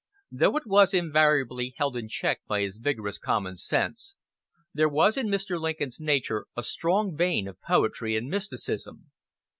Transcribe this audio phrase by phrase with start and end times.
[0.31, 4.15] Though it was invariably held in check by his vigorous common sense,
[4.73, 5.61] there was in Mr.
[5.61, 9.11] Lincoln's nature a strong vein of poetry and mysticism.